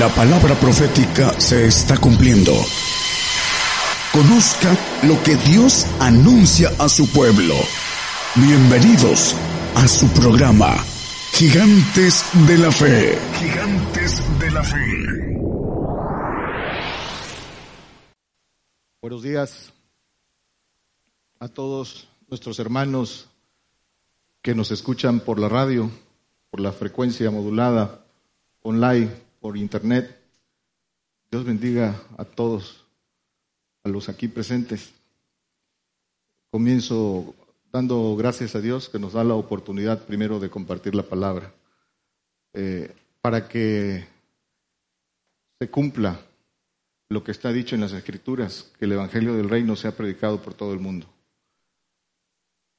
[0.00, 2.52] La palabra profética se está cumpliendo.
[4.14, 7.54] Conozca lo que Dios anuncia a su pueblo.
[8.34, 9.36] Bienvenidos
[9.74, 10.74] a su programa,
[11.32, 13.18] Gigantes de la Fe.
[13.40, 15.36] Gigantes de la Fe.
[19.02, 19.70] Buenos días
[21.40, 23.28] a todos nuestros hermanos
[24.40, 25.90] que nos escuchan por la radio,
[26.50, 28.00] por la frecuencia modulada,
[28.62, 30.16] online, por internet.
[31.30, 32.84] Dios bendiga a todos,
[33.82, 34.92] a los aquí presentes.
[36.50, 37.34] Comienzo
[37.72, 41.52] dando gracias a Dios que nos da la oportunidad primero de compartir la palabra,
[42.52, 44.06] eh, para que
[45.58, 46.20] se cumpla
[47.08, 50.54] lo que está dicho en las Escrituras, que el Evangelio del Reino sea predicado por
[50.54, 51.06] todo el mundo.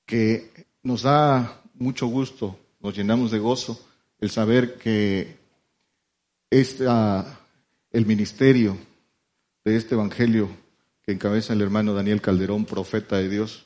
[0.06, 3.80] Que nos da mucho gusto, nos llenamos de gozo
[4.20, 5.41] el saber que
[6.52, 7.40] esta,
[7.92, 8.78] el ministerio
[9.64, 10.50] de este Evangelio
[11.02, 13.66] que encabeza el hermano Daniel Calderón, profeta de Dios,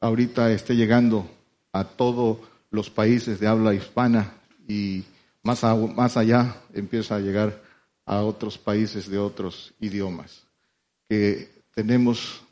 [0.00, 1.30] ahorita esté llegando
[1.72, 2.38] a todos
[2.70, 4.34] los países de habla hispana
[4.66, 5.04] y
[5.42, 5.62] más,
[5.94, 7.62] más allá empieza a llegar
[8.06, 10.46] a otros países de otros idiomas,
[11.08, 12.42] que tenemos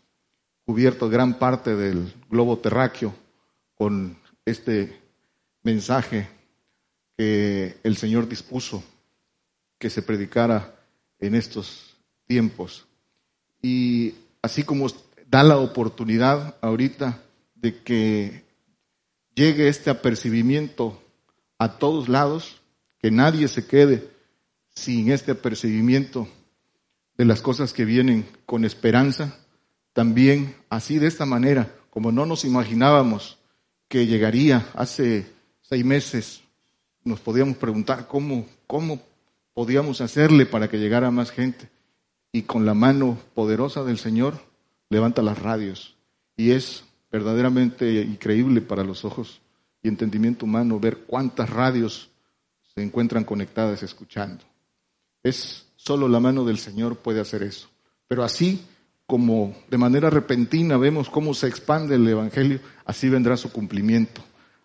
[0.67, 3.15] cubierto gran parte del globo terráqueo
[3.75, 5.01] con este
[5.63, 6.29] mensaje
[7.17, 8.85] que el Señor dispuso
[9.79, 10.75] que se predicara
[11.19, 11.97] en estos
[12.27, 12.87] tiempos.
[13.63, 14.87] Y así como
[15.29, 17.23] da la oportunidad ahorita
[17.55, 18.45] de que
[19.35, 21.03] llegue este apercibimiento
[21.59, 22.61] a todos lados,
[22.99, 24.11] que nadie se quede
[24.71, 26.29] sin este apercibimiento
[27.17, 29.39] de las cosas que vienen con esperanza,
[29.93, 33.39] también así de esta manera, como no nos imaginábamos
[33.89, 35.27] que llegaría hace
[35.63, 36.43] seis meses,
[37.05, 39.01] nos podíamos preguntar cómo, cómo
[39.57, 41.71] podíamos hacerle para que llegara más gente.
[42.31, 44.39] Y con la mano poderosa del Señor
[44.91, 45.97] levanta las radios.
[46.37, 49.41] Y es verdaderamente increíble para los ojos
[49.83, 52.11] y entendimiento humano ver cuántas radios
[52.75, 54.45] se encuentran conectadas escuchando.
[55.23, 57.71] Es solo la mano del Señor puede hacer eso.
[58.09, 58.61] Pero así
[59.07, 64.23] como de manera repentina vemos cómo se expande el Evangelio, así vendrá su cumplimiento.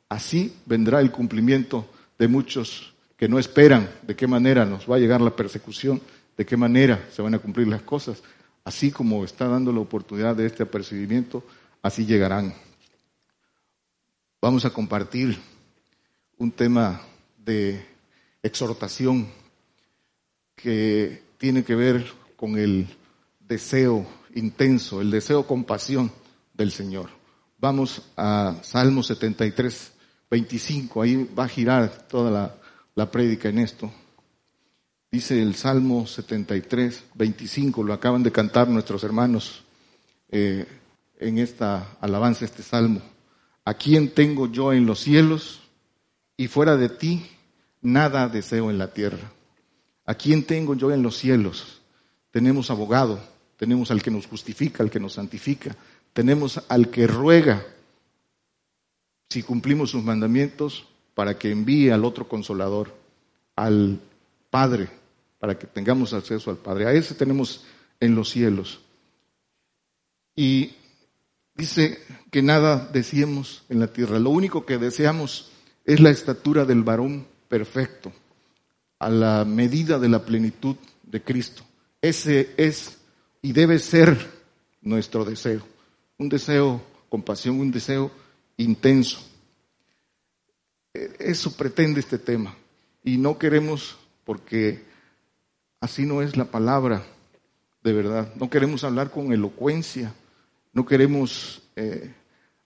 [0.09, 1.87] Así vendrá el cumplimiento
[2.19, 2.90] de muchos
[3.21, 6.01] que no esperan de qué manera nos va a llegar la persecución,
[6.35, 8.23] de qué manera se van a cumplir las cosas.
[8.63, 11.43] Así como está dando la oportunidad de este apercibimiento,
[11.83, 12.51] así llegarán.
[14.41, 15.37] Vamos a compartir
[16.39, 16.99] un tema
[17.37, 17.85] de
[18.41, 19.27] exhortación
[20.55, 22.03] que tiene que ver
[22.35, 22.87] con el
[23.39, 24.03] deseo
[24.33, 26.11] intenso, el deseo con pasión
[26.55, 27.11] del Señor.
[27.59, 29.91] Vamos a Salmo 73,
[30.27, 32.60] 25, ahí va a girar toda la,
[32.95, 33.91] la prédica en esto.
[35.11, 39.63] Dice el Salmo 73, 25, lo acaban de cantar nuestros hermanos
[40.29, 40.65] eh,
[41.19, 43.01] en esta alabanza, este salmo.
[43.65, 45.61] ¿A quién tengo yo en los cielos?
[46.37, 47.25] Y fuera de ti,
[47.81, 49.31] nada deseo en la tierra.
[50.05, 51.81] ¿A quién tengo yo en los cielos?
[52.31, 53.19] Tenemos abogado,
[53.57, 55.75] tenemos al que nos justifica, al que nos santifica,
[56.13, 57.65] tenemos al que ruega
[59.29, 60.87] si cumplimos sus mandamientos
[61.21, 62.91] para que envíe al otro consolador,
[63.55, 63.99] al
[64.49, 64.89] Padre,
[65.37, 66.87] para que tengamos acceso al Padre.
[66.87, 67.63] A ese tenemos
[67.99, 68.79] en los cielos.
[70.35, 70.71] Y
[71.53, 71.99] dice
[72.31, 74.17] que nada deseemos en la tierra.
[74.17, 75.51] Lo único que deseamos
[75.85, 78.11] es la estatura del varón perfecto,
[78.97, 81.61] a la medida de la plenitud de Cristo.
[82.01, 82.97] Ese es
[83.43, 84.17] y debe ser
[84.81, 85.61] nuestro deseo.
[86.17, 88.09] Un deseo con pasión, un deseo
[88.57, 89.30] intenso.
[90.93, 92.55] Eso pretende este tema.
[93.03, 94.83] Y no queremos, porque
[95.79, 97.03] así no es la palabra
[97.83, 98.33] de verdad.
[98.35, 100.13] No queremos hablar con elocuencia.
[100.73, 102.13] No queremos eh,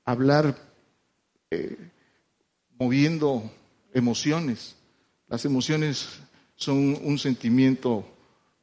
[0.04, 0.56] hablar
[1.52, 1.78] eh,
[2.78, 3.50] moviendo
[3.94, 4.76] emociones.
[5.28, 6.20] Las emociones
[6.56, 8.06] son un sentimiento,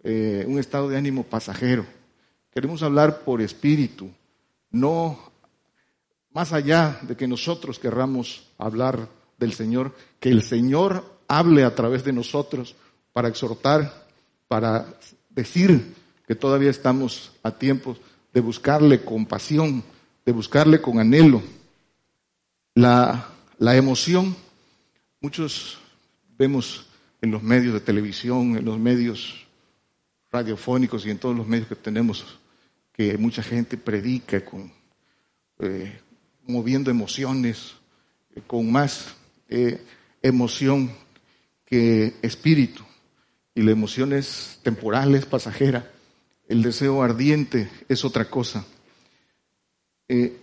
[0.02, 1.86] eh, un estado de ánimo pasajero.
[2.52, 4.10] Queremos hablar por espíritu,
[4.70, 5.18] no
[6.32, 9.08] más allá de que nosotros querramos hablar
[9.42, 12.76] del Señor, que el Señor hable a través de nosotros
[13.12, 14.06] para exhortar,
[14.48, 14.86] para
[15.30, 15.94] decir
[16.26, 17.96] que todavía estamos a tiempo
[18.32, 19.82] de buscarle con pasión,
[20.24, 21.42] de buscarle con anhelo.
[22.74, 23.28] La,
[23.58, 24.36] la emoción,
[25.20, 25.78] muchos
[26.38, 26.86] vemos
[27.20, 29.46] en los medios de televisión, en los medios
[30.30, 32.24] radiofónicos y en todos los medios que tenemos,
[32.92, 34.72] que mucha gente predica con,
[35.58, 36.00] eh,
[36.46, 37.74] moviendo emociones,
[38.34, 39.16] eh, con más
[39.54, 39.84] eh,
[40.22, 40.90] emoción
[41.66, 42.82] que espíritu,
[43.54, 45.90] y la emoción es temporal, es pasajera.
[46.48, 48.64] El deseo ardiente es otra cosa.
[50.08, 50.38] Eh,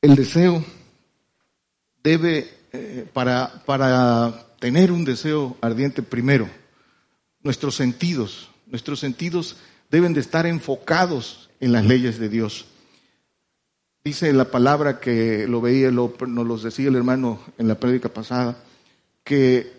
[0.00, 0.64] el deseo
[2.04, 6.48] debe, eh, para, para tener un deseo ardiente primero,
[7.42, 9.56] nuestros sentidos, nuestros sentidos
[9.90, 12.66] deben de estar enfocados en las leyes de Dios.
[14.04, 18.10] Dice la palabra que lo veía, lo, nos lo decía el hermano en la prédica
[18.10, 18.58] pasada,
[19.24, 19.72] que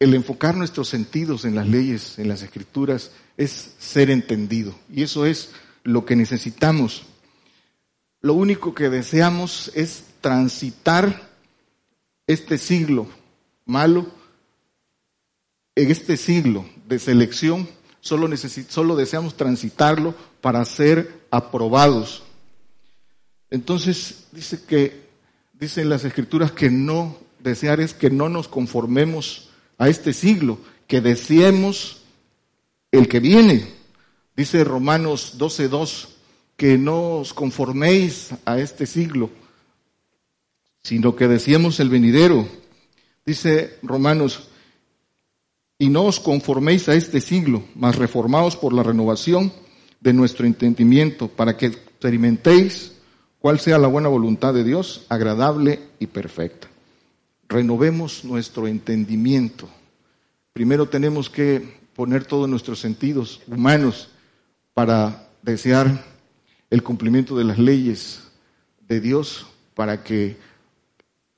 [0.00, 4.74] el enfocar nuestros sentidos en las leyes, en las escrituras, es ser entendido.
[4.92, 5.52] Y eso es
[5.84, 7.04] lo que necesitamos.
[8.20, 11.30] Lo único que deseamos es transitar
[12.26, 13.06] este siglo
[13.66, 14.06] malo,
[15.76, 17.68] en este siglo de selección,
[18.00, 22.24] solo deseamos transitarlo para ser aprobados.
[23.50, 25.08] Entonces dice que,
[25.52, 31.00] dicen las escrituras que no, desear es que no nos conformemos a este siglo, que
[31.00, 32.02] deseemos
[32.92, 33.66] el que viene.
[34.36, 36.08] Dice Romanos 12.2,
[36.56, 39.30] que no os conforméis a este siglo,
[40.82, 42.46] sino que deseemos el venidero.
[43.24, 44.48] Dice Romanos,
[45.78, 49.52] y no os conforméis a este siglo, mas reformaos por la renovación
[50.00, 52.92] de nuestro entendimiento, para que experimentéis
[53.40, 56.70] cuál sea la buena voluntad de Dios, agradable y perfecta
[57.50, 59.68] renovemos nuestro entendimiento.
[60.52, 64.08] Primero tenemos que poner todos nuestros sentidos humanos
[64.72, 66.04] para desear
[66.70, 68.22] el cumplimiento de las leyes
[68.88, 70.36] de Dios, para que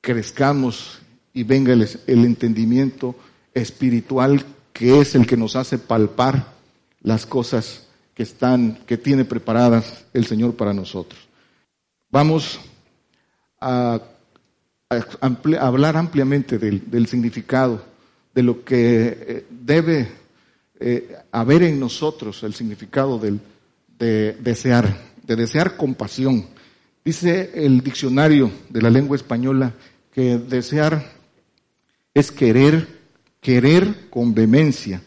[0.02, 1.00] crezcamos
[1.32, 3.14] y venga el, entendimiento
[3.54, 4.44] espiritual
[4.74, 6.52] que es el que nos hace palpar
[7.00, 11.31] las cosas que están, que tiene preparadas el Señor para nosotros.
[12.12, 12.60] Vamos
[13.58, 13.98] a
[15.58, 17.82] hablar ampliamente del, significado,
[18.34, 20.08] de lo que eh, debe
[20.78, 23.40] eh, haber en nosotros, el significado del,
[23.98, 26.48] de desear, de desear compasión.
[27.02, 29.72] Dice el diccionario de la lengua española
[30.12, 31.12] que desear
[32.12, 32.88] es querer,
[33.40, 35.02] querer con vehemencia.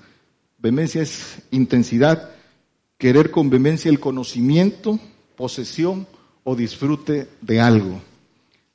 [0.57, 2.31] Vehemencia es intensidad,
[2.98, 5.00] querer con vehemencia el conocimiento,
[5.36, 6.07] posesión
[6.45, 8.00] o disfrute de algo.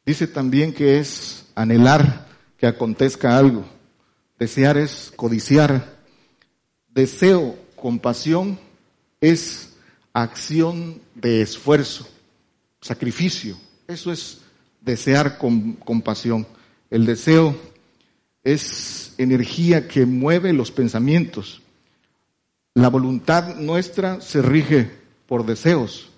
[0.04, 2.26] Dice también que es anhelar
[2.58, 3.64] que acontezca algo.
[4.38, 5.98] Desear es codiciar.
[6.88, 8.58] Deseo, compasión,
[9.20, 9.74] es
[10.12, 12.08] acción de esfuerzo,
[12.80, 13.56] sacrificio.
[13.86, 14.40] Eso es
[14.80, 16.48] desear con compasión.
[16.90, 17.56] El deseo
[18.42, 21.62] es energía que mueve los pensamientos.
[22.74, 24.90] La voluntad nuestra se rige
[25.28, 26.09] por deseos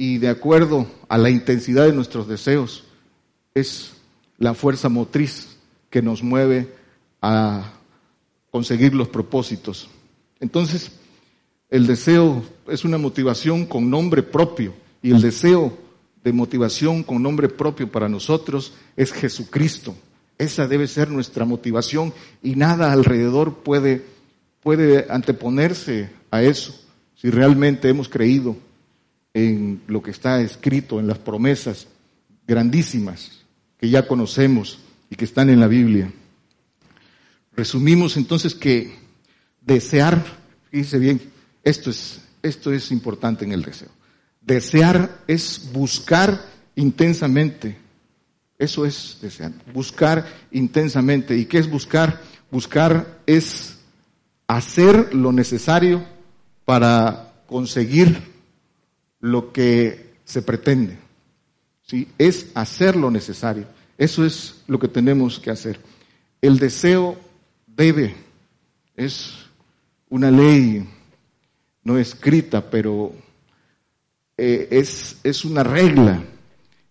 [0.00, 2.84] y de acuerdo a la intensidad de nuestros deseos
[3.52, 3.94] es
[4.38, 5.56] la fuerza motriz
[5.90, 6.72] que nos mueve
[7.20, 7.72] a
[8.50, 9.90] conseguir los propósitos.
[10.38, 10.92] Entonces,
[11.68, 14.72] el deseo es una motivación con nombre propio
[15.02, 15.76] y el deseo
[16.22, 19.96] de motivación con nombre propio para nosotros es Jesucristo.
[20.38, 24.04] Esa debe ser nuestra motivación y nada alrededor puede,
[24.62, 26.80] puede anteponerse a eso
[27.16, 28.67] si realmente hemos creído
[29.34, 31.88] en lo que está escrito, en las promesas
[32.46, 33.44] grandísimas
[33.78, 34.78] que ya conocemos
[35.10, 36.12] y que están en la Biblia.
[37.54, 38.94] Resumimos entonces que
[39.60, 40.24] desear,
[40.70, 41.20] fíjese bien,
[41.62, 43.90] esto es, esto es importante en el deseo.
[44.40, 46.42] Desear es buscar
[46.74, 47.76] intensamente.
[48.58, 49.52] Eso es desear.
[49.72, 51.36] Buscar intensamente.
[51.36, 52.20] ¿Y qué es buscar?
[52.50, 53.78] Buscar es
[54.46, 56.04] hacer lo necesario
[56.64, 58.37] para conseguir
[59.20, 60.98] lo que se pretende.
[61.88, 62.08] ¿sí?
[62.18, 63.66] es hacer lo necesario.
[63.96, 65.80] Eso es lo que tenemos que hacer.
[66.40, 67.18] El deseo
[67.66, 68.14] debe,
[68.94, 69.32] es
[70.08, 70.86] una ley
[71.82, 73.12] no escrita, pero
[74.36, 76.22] eh, es, es una regla.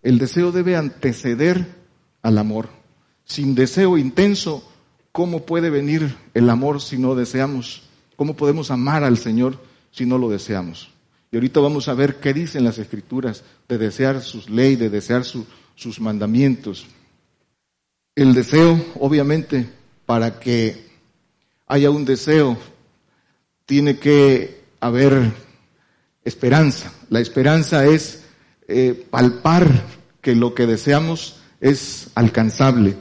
[0.02, 1.76] El deseo debe anteceder
[2.24, 2.70] al amor.
[3.24, 4.68] Sin deseo intenso,
[5.12, 7.84] ¿cómo puede venir el amor si no deseamos?
[8.16, 10.90] ¿Cómo podemos amar al Señor si no lo deseamos?
[11.38, 15.24] Y ahorita vamos a ver qué dicen las escrituras de desear sus leyes, de desear
[15.24, 16.88] sus mandamientos.
[18.16, 19.70] El deseo, obviamente,
[20.08, 20.88] para que
[21.68, 22.58] haya un deseo,
[23.68, 25.32] tiene que haber
[26.26, 26.92] esperanza.
[27.12, 28.24] La esperanza es
[28.68, 29.70] eh, palpar
[30.22, 32.96] que lo que deseamos es alcanzable.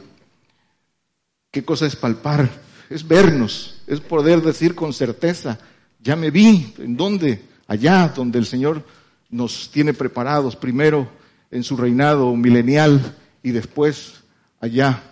[1.51, 2.51] ¿Qué cosa es palpar?
[2.91, 5.59] Es vernos, es poder decir con certeza,
[6.01, 7.56] ya me vi, ¿en dónde?
[7.67, 8.85] Allá donde el Señor
[9.31, 11.09] nos tiene preparados, primero
[11.51, 14.23] en su reinado milenial y después
[14.61, 15.03] allá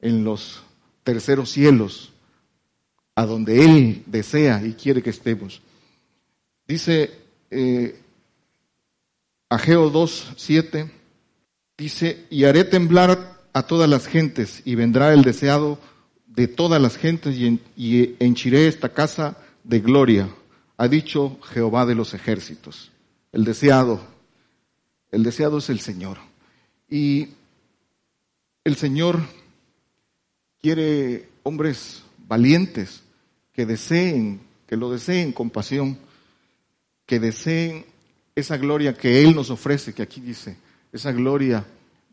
[0.00, 0.62] en los
[1.02, 2.12] terceros cielos,
[3.14, 5.62] a donde Él desea y quiere que estemos.
[6.66, 7.10] Dice
[7.50, 8.00] eh,
[9.48, 10.90] Ageo 2, 7,
[11.76, 15.78] dice, y haré temblar a todas las gentes y vendrá el deseado
[16.26, 20.28] de todas las gentes y, y henchiré esta casa de gloria,
[20.76, 22.90] ha dicho Jehová de los ejércitos.
[23.32, 24.00] El deseado,
[25.10, 26.18] el deseado es el Señor.
[26.88, 27.28] Y
[28.64, 29.20] el Señor
[30.60, 33.02] quiere hombres valientes
[33.52, 35.98] que deseen, que lo deseen con pasión,
[37.06, 37.84] que deseen
[38.34, 40.56] esa gloria que Él nos ofrece, que aquí dice,
[40.92, 41.64] esa gloria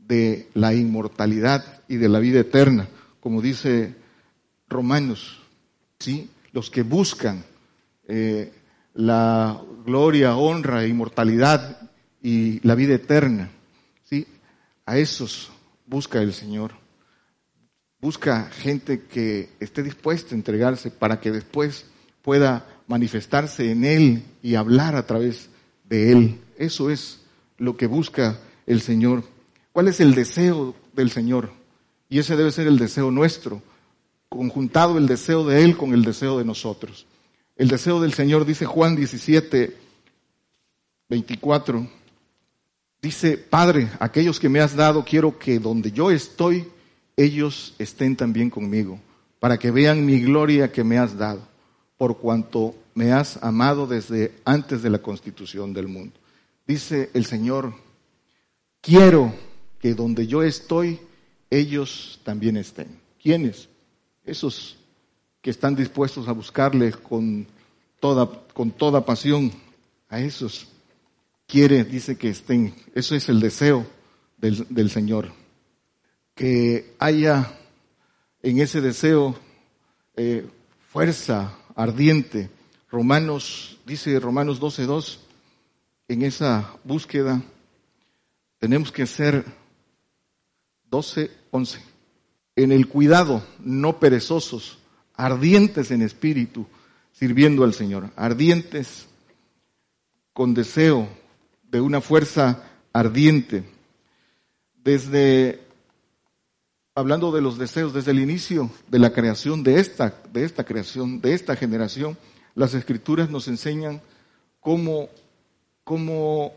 [0.07, 2.87] de la inmortalidad y de la vida eterna,
[3.19, 3.95] como dice
[4.67, 5.41] Romanos,
[5.99, 6.29] ¿sí?
[6.51, 7.45] Los que buscan
[8.13, 8.51] eh,
[8.93, 11.89] la gloria, honra, inmortalidad
[12.21, 13.49] y la vida eterna,
[14.03, 14.27] ¿sí?
[14.85, 15.49] A esos
[15.85, 16.73] busca el Señor.
[18.01, 21.85] Busca gente que esté dispuesta a entregarse para que después
[22.21, 25.47] pueda manifestarse en Él y hablar a través
[25.85, 26.41] de Él.
[26.57, 27.21] Eso es
[27.57, 29.23] lo que busca el Señor.
[29.71, 31.53] ¿Cuál es el deseo del Señor?
[32.09, 33.61] Y ese debe ser el deseo nuestro,
[34.27, 37.05] conjuntado el deseo de Él con el deseo de nosotros.
[37.55, 39.75] El deseo del Señor, dice Juan 17,
[41.10, 41.88] 24,
[43.01, 46.67] dice, Padre, aquellos que me has dado, quiero que donde yo estoy,
[47.15, 49.00] ellos estén también conmigo,
[49.39, 51.41] para que vean mi gloria que me has dado,
[51.98, 56.13] por cuanto me has amado desde antes de la constitución del mundo.
[56.65, 57.74] Dice el Señor,
[58.81, 59.34] quiero
[59.79, 61.00] que donde yo estoy,
[61.50, 63.00] ellos también estén.
[63.22, 63.67] ¿Quiénes?
[64.24, 64.77] Esos
[65.41, 67.48] que están dispuestos a buscarle con
[68.00, 69.51] toda, con toda pasión.
[70.10, 70.67] A esos
[71.48, 72.75] quiere, dice que estén.
[72.93, 73.86] Eso es el deseo
[74.38, 75.31] del, del Señor
[76.36, 77.53] que haya
[78.41, 79.36] en ese deseo
[80.15, 80.48] eh,
[80.89, 82.50] fuerza ardiente.
[82.89, 85.19] Romanos, dice Romanos 12.2,
[86.07, 87.41] en esa búsqueda
[88.57, 89.45] tenemos que ser
[90.89, 91.79] 12.11,
[92.55, 94.79] en el cuidado, no perezosos,
[95.15, 96.65] ardientes en espíritu,
[97.11, 99.07] sirviendo al Señor, ardientes
[100.33, 101.07] con deseo
[101.69, 102.63] de una fuerza
[102.93, 103.63] ardiente.
[104.83, 105.61] Desde
[106.95, 111.21] hablando de los deseos desde el inicio de la creación de esta, de esta creación,
[111.21, 112.17] de esta generación,
[112.55, 114.01] las escrituras nos enseñan
[114.59, 115.09] cómo,
[115.83, 116.53] cómo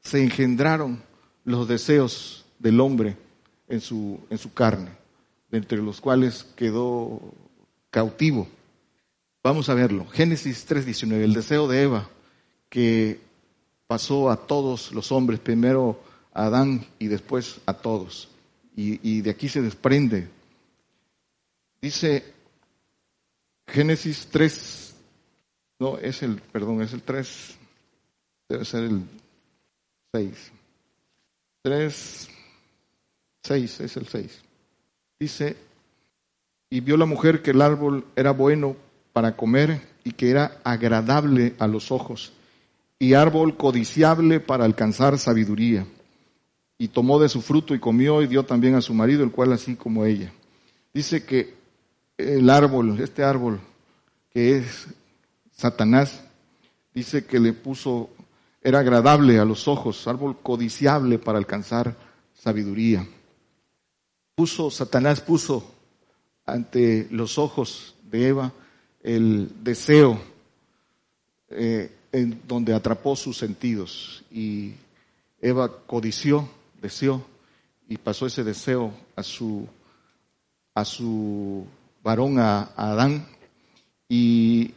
[0.00, 1.02] se engendraron
[1.44, 3.16] los deseos del hombre
[3.68, 4.90] en su, en su carne,
[5.50, 7.20] entre los cuales quedó
[7.90, 8.48] cautivo.
[9.42, 10.06] Vamos a verlo.
[10.08, 12.08] Génesis 3:19, el deseo de Eva
[12.68, 13.20] que
[13.86, 16.00] pasó a todos los hombres, primero
[16.32, 18.30] a Adán y después a todos
[18.80, 20.28] y, de aquí se desprende.
[21.80, 22.34] Dice
[23.66, 24.94] Génesis 3,
[25.78, 27.56] no, es el, perdón, es el 3,
[28.48, 29.04] debe ser el
[30.12, 30.52] 6.
[31.62, 32.28] 3,
[33.42, 34.40] 6, es el 6.
[35.18, 35.56] Dice,
[36.70, 38.76] y vio la mujer que el árbol era bueno
[39.12, 42.32] para comer y que era agradable a los ojos,
[42.98, 45.84] y árbol codiciable para alcanzar sabiduría
[46.80, 49.52] y tomó de su fruto y comió y dio también a su marido, el cual
[49.52, 50.32] así como ella.
[50.94, 51.54] Dice que
[52.16, 53.60] el árbol, este árbol
[54.30, 54.86] que es
[55.52, 56.22] Satanás,
[56.94, 58.08] dice que le puso,
[58.62, 61.96] era agradable a los ojos, árbol codiciable para alcanzar
[62.32, 63.06] sabiduría.
[64.34, 65.74] Puso, Satanás puso
[66.52, 68.52] ante los ojos de Eva
[69.02, 70.20] el deseo
[71.48, 74.74] eh, en donde atrapó sus sentidos y
[75.40, 76.48] Eva codició
[76.80, 77.24] deseó
[77.88, 79.66] y pasó ese deseo a su,
[80.74, 81.66] a su
[82.02, 83.26] varón, a, Adán,
[84.08, 84.72] y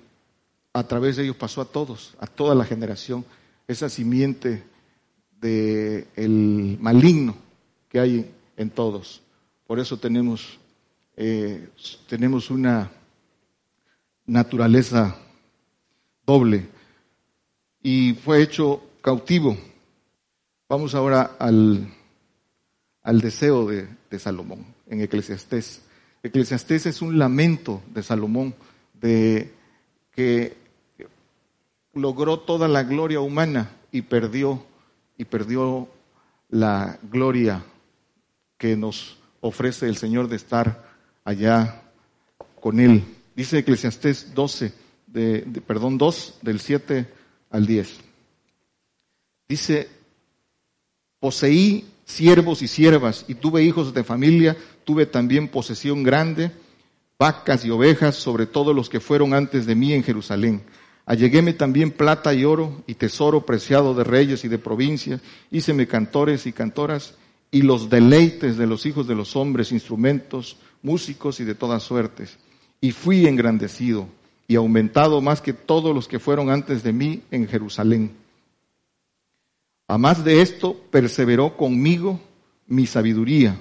[0.73, 3.23] a través de ellos pasó a todos, a toda la generación,
[3.67, 4.63] esa simiente
[5.39, 7.35] del el maligno
[7.89, 9.21] que hay en todos.
[9.67, 10.59] Por eso tenemos,
[11.15, 11.69] eh,
[12.07, 12.91] tenemos una
[14.25, 15.15] naturaleza
[16.25, 16.67] doble
[17.81, 19.57] y fue hecho cautivo
[20.73, 21.87] Vamos ahora al,
[23.03, 25.83] al deseo de, de, Salomón en Eclesiastés.
[26.23, 28.55] Eclesiastés es un lamento de Salomón
[28.99, 29.51] de
[30.09, 30.57] que
[31.93, 34.65] logró toda la gloria humana y perdió
[35.15, 35.87] y perdió
[36.49, 37.63] la gloria
[38.57, 40.82] que nos ofrece el Señor de estar
[41.23, 41.81] allá
[42.59, 43.03] con él.
[43.35, 44.73] Dice Eclesiastés 12,
[45.07, 47.07] de, perdón, 2 del 7
[47.49, 47.99] al 10.
[49.47, 49.89] Dice
[51.19, 56.51] Poseí siervos y siervas y tuve hijos de familia, tuve también posesión grande
[57.23, 60.61] vacas y ovejas sobre todos los que fueron antes de mí en Jerusalén.
[61.05, 65.21] Alleguéme también plata y oro y tesoro preciado de reyes y de provincias.
[65.49, 67.15] Híceme cantores y cantoras
[67.49, 72.37] y los deleites de los hijos de los hombres, instrumentos, músicos y de todas suertes.
[72.79, 74.07] Y fui engrandecido
[74.47, 78.11] y aumentado más que todos los que fueron antes de mí en Jerusalén.
[79.87, 82.19] A más de esto, perseveró conmigo
[82.67, 83.57] mi sabiduría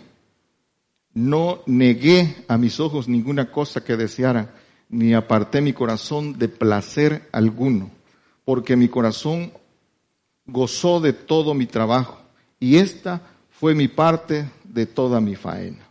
[1.14, 4.55] no negué a mis ojos ninguna cosa que deseara,
[4.88, 7.91] ni aparté mi corazón de placer alguno,
[8.45, 9.52] porque mi corazón
[10.47, 12.21] gozó de todo mi trabajo,
[12.59, 15.87] y esta fue mi parte de toda mi faena.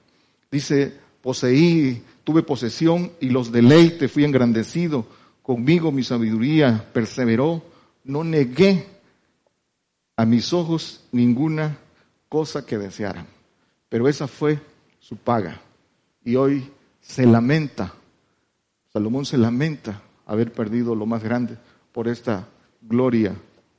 [0.52, 5.06] Dice, poseí, tuve posesión y los deleite, fui engrandecido,
[5.42, 7.64] conmigo mi sabiduría perseveró,
[8.04, 8.86] no negué
[10.16, 11.78] a mis ojos ninguna
[12.30, 13.28] cosa que desearan.
[13.90, 14.60] Pero esa fue
[15.00, 15.60] su paga.
[16.24, 16.70] Y hoy
[17.02, 17.94] se lamenta,
[18.94, 21.58] Salomón se lamenta haber perdido lo más grande
[21.92, 22.48] por esta
[22.82, 23.36] gloria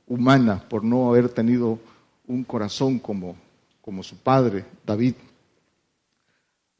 [0.07, 1.79] humana, por no haber tenido
[2.27, 3.35] un corazón como,
[3.81, 5.15] como su padre, David.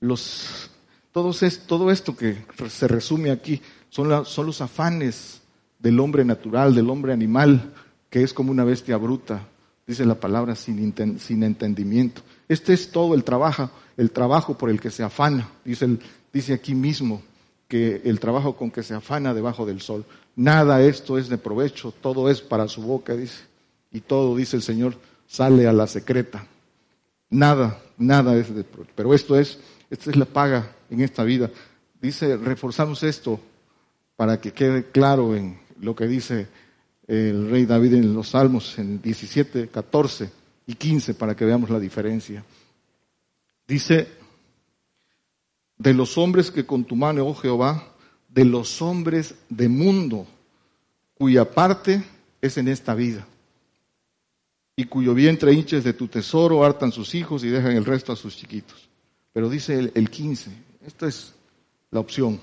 [0.03, 0.69] Los,
[1.13, 2.35] todos es, todo esto que
[2.69, 5.39] se resume aquí son, son los afanes
[5.79, 7.73] del hombre natural, del hombre animal,
[8.09, 9.47] que es como una bestia bruta,
[9.87, 12.21] dice la palabra, sin, sin entendimiento.
[12.49, 15.49] Este es todo el trabajo, el trabajo por el que se afana.
[15.63, 15.97] Dice,
[16.33, 17.21] dice aquí mismo
[17.69, 20.03] que el trabajo con que se afana debajo del sol.
[20.35, 23.45] Nada esto es de provecho, todo es para su boca, dice.
[23.89, 26.45] Y todo, dice el Señor, sale a la secreta.
[27.29, 28.91] Nada, nada es de provecho.
[28.95, 29.59] Pero esto es,
[29.93, 31.51] esta es la paga en esta vida.
[32.01, 33.39] Dice, reforzamos esto
[34.15, 36.47] para que quede claro en lo que dice
[37.05, 40.31] el rey David en los Salmos, en 17, 14
[40.65, 42.43] y 15, para que veamos la diferencia.
[43.67, 44.07] Dice,
[45.77, 47.93] de los hombres que con tu mano, oh Jehová,
[48.29, 50.25] de los hombres de mundo,
[51.13, 52.03] cuya parte
[52.41, 53.27] es en esta vida,
[54.75, 58.15] y cuyo vientre hinches de tu tesoro, hartan sus hijos y dejan el resto a
[58.15, 58.89] sus chiquitos.
[59.33, 60.51] Pero dice el, el 15,
[60.85, 61.33] esta es
[61.91, 62.39] la opción.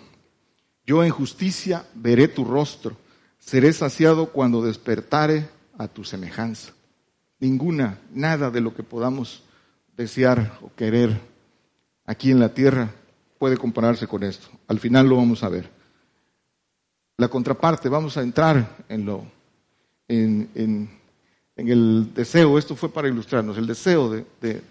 [0.84, 2.96] Yo en justicia veré tu rostro,
[3.38, 5.48] seré saciado cuando despertare
[5.78, 6.72] a tu semejanza.
[7.38, 9.42] Ninguna, nada de lo que podamos
[9.96, 11.20] desear o querer
[12.06, 12.92] aquí en la tierra
[13.38, 14.48] puede compararse con esto.
[14.68, 15.70] Al final lo vamos a ver.
[17.16, 19.24] La contraparte, vamos a entrar en lo,
[20.08, 20.90] en, en,
[21.56, 24.62] el deseo, esto fue para ilustrarnos, el deseo de, de,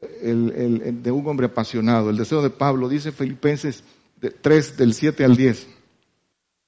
[0.00, 3.84] el, de un hombre apasionado, el deseo de Pablo, dice Filipenses
[4.40, 5.66] 3 del 7 al 10.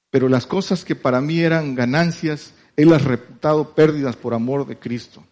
[0.09, 4.77] Pero las cosas que para mí eran ganancias, él las reputado pérdidas por amor de
[4.77, 5.23] Cristo.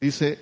[0.00, 0.38] Dice,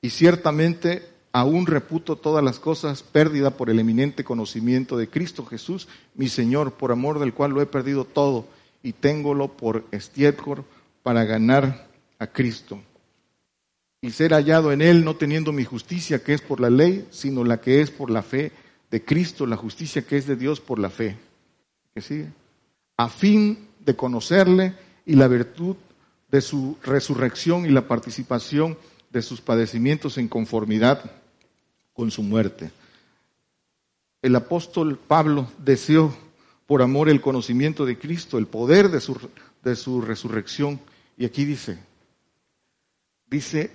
[0.00, 5.88] y ciertamente aún reputo todas las cosas pérdida por el eminente conocimiento de Cristo Jesús,
[6.14, 8.46] mi Señor, por amor del cual lo he perdido todo
[8.82, 10.64] y téngolo por estiércol
[11.02, 12.80] para ganar a Cristo.
[14.00, 17.44] Y ser hallado en Él, no teniendo mi justicia que es por la ley, sino
[17.44, 18.52] la que es por la fe
[18.90, 21.16] de Cristo, la justicia que es de Dios por la fe.
[21.94, 22.28] ¿Qué sigue?
[22.96, 25.76] A fin de conocerle y la virtud
[26.30, 28.76] de su resurrección y la participación
[29.10, 31.10] de sus padecimientos en conformidad
[31.92, 32.70] con su muerte.
[34.22, 36.14] El apóstol Pablo deseó
[36.66, 39.18] por amor el conocimiento de Cristo, el poder de su,
[39.64, 40.80] de su resurrección.
[41.16, 41.78] Y aquí dice,
[43.26, 43.70] dice,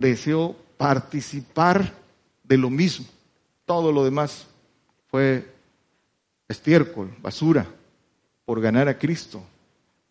[0.00, 1.92] deseó participar
[2.42, 3.06] de lo mismo.
[3.64, 4.46] Todo lo demás
[5.08, 5.46] fue
[6.48, 7.66] estiércol, basura,
[8.44, 9.40] por ganar a Cristo,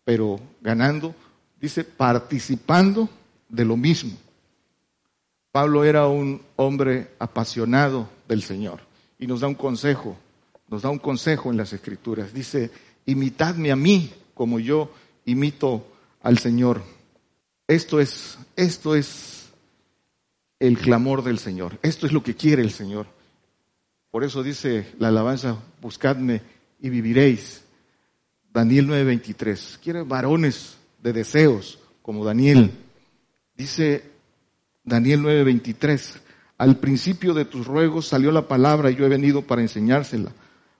[0.04, 1.14] pero ganando,
[1.60, 3.10] dice, participando
[3.48, 4.16] de lo mismo.
[5.52, 8.80] Pablo era un hombre apasionado del Señor
[9.18, 10.16] y nos da un consejo,
[10.68, 12.32] nos da un consejo en las Escrituras.
[12.32, 12.70] Dice,
[13.06, 14.90] imitadme a mí como yo
[15.24, 15.84] imito
[16.22, 16.80] al Señor.
[17.66, 19.39] Esto es, esto es
[20.60, 21.78] el clamor del Señor.
[21.82, 23.06] Esto es lo que quiere el Señor.
[24.10, 26.42] Por eso dice la alabanza, buscadme
[26.80, 27.64] y viviréis.
[28.52, 29.78] Daniel 9:23.
[29.82, 32.70] Quiere varones de deseos como Daniel.
[33.56, 34.04] Dice
[34.84, 36.20] Daniel 9:23.
[36.58, 40.32] Al principio de tus ruegos salió la palabra y yo he venido para enseñársela,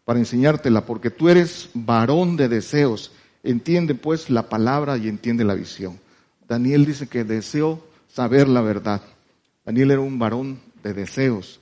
[0.05, 3.13] para enseñártela, porque tú eres varón de deseos.
[3.43, 5.99] Entiende pues la palabra y entiende la visión.
[6.47, 9.01] Daniel dice que deseó saber la verdad.
[9.65, 11.61] Daniel era un varón de deseos.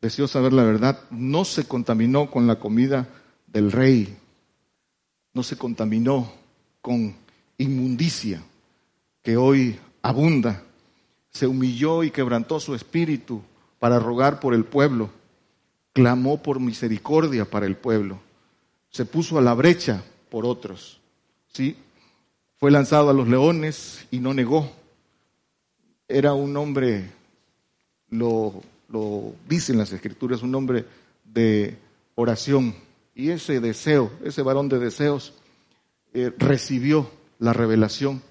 [0.00, 1.00] Deseó saber la verdad.
[1.10, 3.08] No se contaminó con la comida
[3.46, 4.16] del rey.
[5.32, 6.32] No se contaminó
[6.80, 7.14] con
[7.58, 8.42] inmundicia
[9.22, 10.62] que hoy abunda
[11.30, 13.42] se humilló y quebrantó su espíritu
[13.78, 15.10] para rogar por el pueblo.
[15.92, 18.18] clamó por misericordia para el pueblo,
[18.90, 21.00] se puso a la brecha por otros.
[21.52, 21.76] ¿sí?
[22.58, 24.72] Fue lanzado a los leones y no negó.
[26.08, 27.12] Era un hombre,
[28.18, 30.84] lo, lo dicen las escrituras, un hombre
[31.24, 31.76] de
[32.14, 32.74] oración.
[33.14, 35.34] Y ese deseo, ese varón de deseos,
[36.12, 38.22] eh, recibió la revelación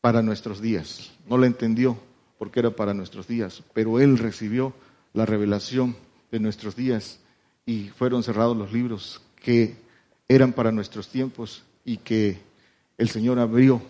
[0.00, 1.12] para nuestros días.
[1.28, 1.98] No la entendió
[2.38, 4.72] porque era para nuestros días, pero él recibió
[5.12, 5.96] la revelación
[6.30, 7.18] de nuestros días
[7.66, 9.76] y fueron cerrados los libros que
[10.28, 12.38] eran para nuestros tiempos y que
[12.96, 13.82] el Señor abrió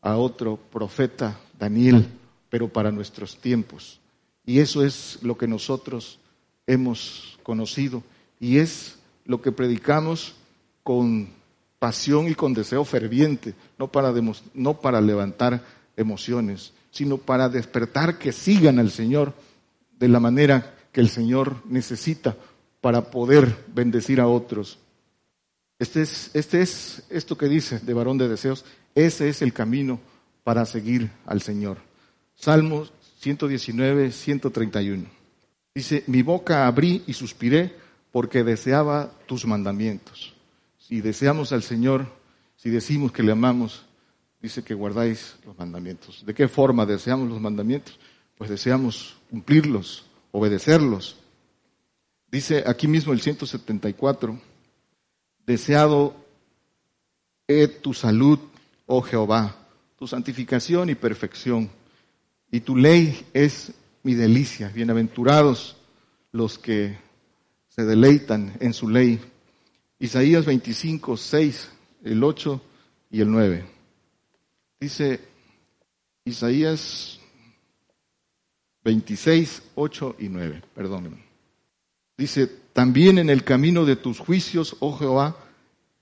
[0.00, 2.06] a otro profeta, Daniel,
[2.54, 3.98] pero para nuestros tiempos.
[4.46, 6.20] Y eso es lo que nosotros
[6.68, 8.04] hemos conocido
[8.38, 10.36] y es lo que predicamos
[10.84, 11.30] con
[11.80, 14.14] pasión y con deseo ferviente, no para,
[14.54, 15.64] no para levantar
[15.96, 19.34] emociones, sino para despertar que sigan al Señor
[19.98, 22.36] de la manera que el Señor necesita
[22.80, 24.78] para poder bendecir a otros.
[25.80, 28.64] Este es, este es esto que dice de varón de deseos,
[28.94, 29.98] ese es el camino
[30.44, 31.78] para seguir al Señor.
[32.44, 35.06] Salmos 119, 131.
[35.74, 37.74] Dice, mi boca abrí y suspiré
[38.12, 40.34] porque deseaba tus mandamientos.
[40.76, 42.06] Si deseamos al Señor,
[42.56, 43.86] si decimos que le amamos,
[44.42, 46.22] dice que guardáis los mandamientos.
[46.26, 47.98] ¿De qué forma deseamos los mandamientos?
[48.36, 51.16] Pues deseamos cumplirlos, obedecerlos.
[52.30, 54.38] Dice aquí mismo el 174,
[55.46, 56.14] deseado
[57.48, 58.38] es tu salud,
[58.84, 59.56] oh Jehová,
[59.96, 61.70] tu santificación y perfección,
[62.54, 63.72] y tu ley es
[64.04, 64.68] mi delicia.
[64.68, 65.76] Bienaventurados
[66.30, 66.96] los que
[67.66, 69.18] se deleitan en su ley.
[69.98, 71.68] Isaías 25, 6,
[72.04, 72.62] el 8
[73.10, 73.64] y el 9.
[74.78, 75.20] Dice
[76.24, 77.18] Isaías
[78.84, 81.20] 26, 8 y 9, perdón.
[82.16, 85.36] Dice, también en el camino de tus juicios, oh Jehová,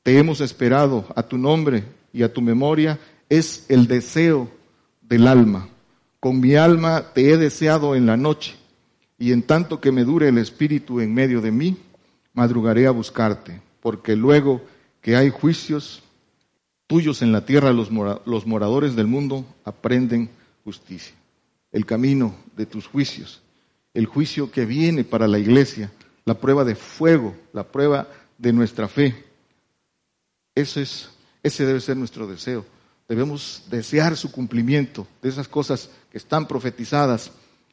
[0.03, 4.51] te hemos esperado, a tu nombre y a tu memoria es el deseo
[5.01, 5.72] del alma.
[6.23, 8.55] Con mi alma te he deseado en la noche,
[9.19, 11.77] y en tanto que me dure el espíritu en medio de mí,
[12.33, 14.63] madrugaré a buscarte, porque luego
[15.01, 16.05] que hay juicios
[16.87, 17.91] tuyos en la tierra, los,
[18.25, 20.31] los moradores del mundo aprenden
[20.63, 21.17] justicia
[21.73, 23.43] el camino de tus juicios,
[23.93, 25.91] el juicio que viene para la iglesia,
[26.25, 28.07] la prueba de fuego, la prueba
[28.39, 29.25] de nuestra fe.
[30.55, 31.11] Eso es,
[31.43, 32.65] ese debe ser nuestro deseo.
[33.09, 37.31] Debemos desear su cumplimiento de esas cosas que están profetizadas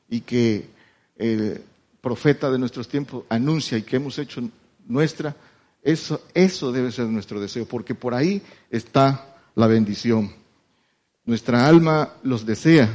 [0.09, 0.67] y que
[1.15, 1.61] el
[2.01, 4.41] profeta de nuestros tiempos anuncia y que hemos hecho
[4.87, 5.35] nuestra.
[5.81, 10.33] Eso, eso debe ser nuestro deseo, porque por ahí está la bendición.
[11.25, 12.89] Nuestra alma los desea,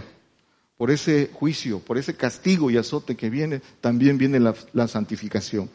[0.76, 5.70] por ese juicio, por ese castigo y azote que viene, también viene la, santificación.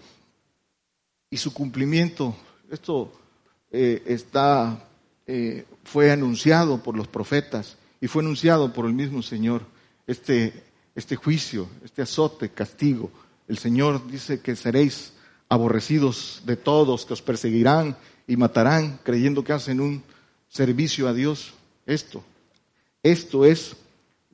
[1.29, 2.35] Y su cumplimiento,
[2.69, 3.13] esto
[3.71, 4.88] eh, está,
[5.31, 9.61] eh, fue anunciado por los profetas y fue anunciado por el mismo Señor,
[10.07, 10.63] este,
[10.95, 13.11] este juicio, este azote, castigo.
[13.47, 15.13] El Señor dice que seréis
[15.47, 20.01] aborrecidos de todos, que os perseguirán y matarán creyendo que hacen un
[20.47, 21.53] servicio a Dios.
[21.85, 22.23] Esto,
[23.03, 23.75] esto es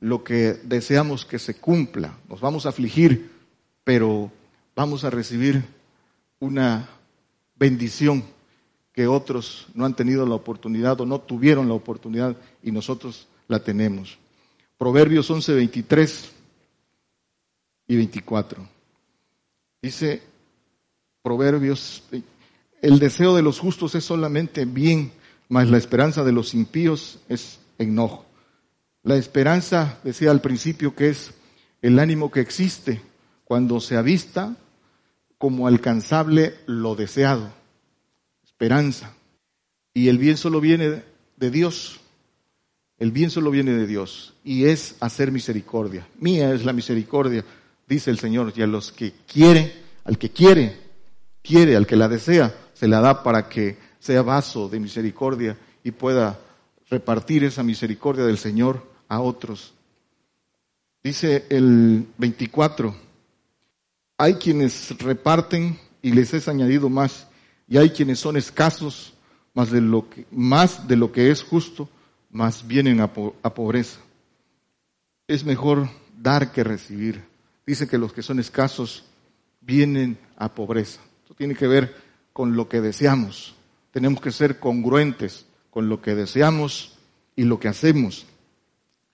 [0.00, 2.16] lo que deseamos que se cumpla.
[2.26, 3.32] Nos vamos a afligir,
[3.84, 4.32] pero
[4.74, 5.62] vamos a recibir
[6.40, 6.88] una
[7.54, 8.24] bendición
[8.96, 13.62] que otros no han tenido la oportunidad o no tuvieron la oportunidad y nosotros la
[13.62, 14.16] tenemos.
[14.78, 16.32] Proverbios 11, 23
[17.88, 18.66] y 24.
[19.82, 20.22] Dice
[21.22, 22.04] Proverbios,
[22.80, 25.12] el deseo de los justos es solamente bien,
[25.50, 28.24] mas la esperanza de los impíos es enojo.
[29.02, 31.34] La esperanza, decía al principio, que es
[31.82, 33.02] el ánimo que existe
[33.44, 34.56] cuando se avista
[35.36, 37.52] como alcanzable lo deseado.
[38.56, 39.12] Esperanza.
[39.92, 41.02] Y el bien solo viene
[41.36, 42.00] de Dios.
[42.98, 46.08] El bien solo viene de Dios y es hacer misericordia.
[46.18, 47.44] Mía es la misericordia,
[47.86, 50.74] dice el Señor, y a los que quiere, al que quiere,
[51.42, 55.90] quiere, al que la desea, se la da para que sea vaso de misericordia y
[55.90, 56.40] pueda
[56.88, 59.74] repartir esa misericordia del Señor a otros.
[61.04, 62.96] Dice el 24,
[64.16, 67.25] hay quienes reparten y les es añadido más,
[67.68, 69.14] y hay quienes son escasos,
[69.54, 71.88] más de lo que, más de lo que es justo,
[72.30, 73.10] más vienen a,
[73.42, 74.00] a pobreza.
[75.26, 77.24] Es mejor dar que recibir.
[77.66, 79.04] Dice que los que son escasos
[79.60, 81.00] vienen a pobreza.
[81.22, 81.96] Esto tiene que ver
[82.32, 83.54] con lo que deseamos.
[83.90, 86.98] Tenemos que ser congruentes con lo que deseamos
[87.34, 88.26] y lo que hacemos.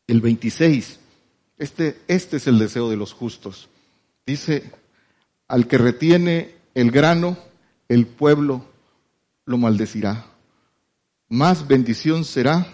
[0.07, 0.99] El 26,
[1.59, 3.69] este, este es el deseo de los justos.
[4.27, 4.71] Dice,
[5.49, 7.37] al que retiene el grano,
[7.89, 8.65] el pueblo
[9.45, 10.27] lo maldecirá.
[11.29, 12.67] Más bendición será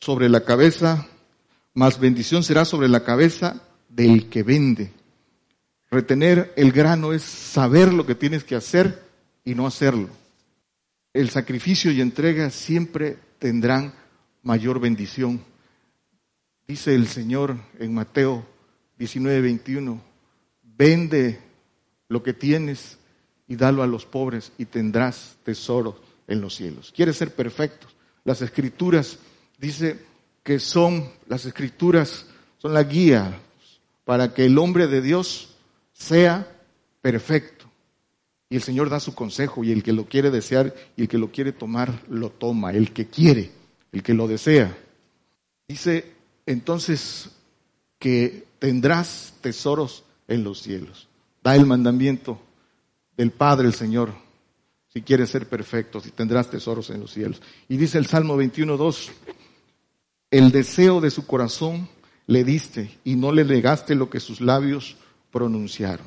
[0.00, 1.06] sobre la cabeza,
[1.74, 4.92] más bendición será sobre la cabeza del que vende.
[5.90, 9.02] Retener el grano es saber lo que tienes que hacer
[9.44, 10.08] y no hacerlo.
[11.12, 13.92] El sacrificio y entrega siempre tendrán
[14.42, 15.42] mayor bendición.
[16.68, 18.46] Dice el Señor en Mateo
[18.98, 20.00] 19, 21,
[20.62, 21.40] vende
[22.08, 22.99] lo que tienes
[23.50, 26.92] y dalo a los pobres y tendrás tesoro en los cielos.
[26.94, 27.88] ¿Quieres ser perfecto?
[28.24, 29.18] Las escrituras
[29.58, 29.98] dice
[30.44, 32.26] que son, las escrituras
[32.58, 33.40] son la guía
[34.04, 35.56] para que el hombre de Dios
[35.92, 36.46] sea
[37.02, 37.66] perfecto.
[38.48, 41.18] Y el Señor da su consejo y el que lo quiere desear y el que
[41.18, 42.70] lo quiere tomar, lo toma.
[42.70, 43.50] El que quiere,
[43.90, 44.78] el que lo desea.
[45.66, 46.12] Dice
[46.46, 47.30] entonces
[47.98, 51.08] que tendrás tesoros en los cielos.
[51.42, 52.40] Da el mandamiento
[53.16, 54.12] del Padre el Señor,
[54.92, 57.40] si quieres ser perfecto, si tendrás tesoros en los cielos.
[57.68, 59.10] Y dice el Salmo 21.2,
[60.30, 61.88] el deseo de su corazón
[62.26, 64.96] le diste y no le negaste lo que sus labios
[65.30, 66.06] pronunciaron.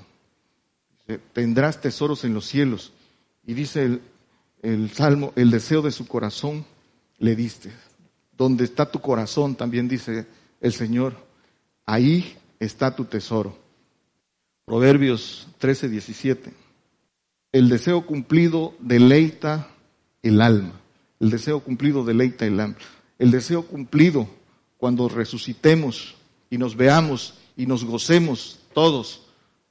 [1.33, 2.93] tendrás tesoros en los cielos.
[3.45, 4.01] Y dice el,
[4.61, 6.65] el Salmo, el deseo de su corazón
[7.19, 7.71] le diste.
[8.37, 10.25] Donde está tu corazón, también dice
[10.61, 11.15] el Señor,
[11.85, 13.57] ahí está tu tesoro.
[14.65, 16.62] Proverbios 13, 17.
[17.53, 19.69] El deseo cumplido deleita
[20.23, 20.73] el alma.
[21.19, 22.77] El deseo cumplido deleita el alma.
[23.19, 24.27] El deseo cumplido
[24.77, 26.15] cuando resucitemos
[26.49, 29.27] y nos veamos y nos gocemos todos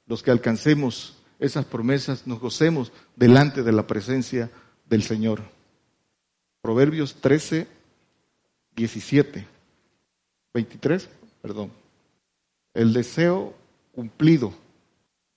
[0.07, 4.49] los que alcancemos esas promesas, nos gocemos delante de la presencia
[4.89, 5.41] del Señor.
[6.61, 7.67] Proverbios 13,
[8.77, 9.45] 17,
[10.53, 11.09] 23,
[11.41, 11.71] perdón.
[12.73, 13.53] El deseo
[13.91, 14.53] cumplido.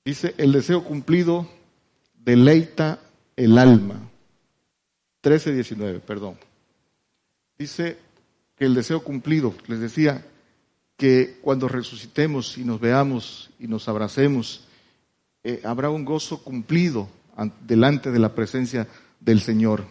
[0.05, 1.49] Dice, el deseo cumplido
[2.27, 2.99] deleita
[3.37, 4.11] el alma.
[5.23, 6.37] 13, 19, perdón.
[7.57, 7.97] Dice
[8.57, 10.27] que el deseo cumplido, les decía,
[10.97, 14.67] que cuando resucitemos y nos veamos y nos abracemos,
[15.45, 17.09] eh, habrá un gozo cumplido
[17.67, 18.89] delante de la presencia
[19.21, 19.85] del Señor.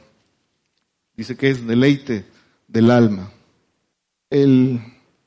[1.16, 2.26] Dice que es deleite
[2.68, 3.32] del alma.
[4.30, 4.82] El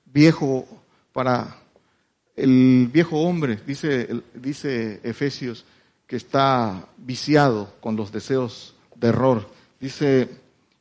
[0.05, 0.67] viejo
[1.13, 1.57] para
[2.37, 5.65] el viejo hombre, dice, dice Efesios,
[6.09, 9.49] que está viciado con los deseos de error.
[9.79, 10.29] Dice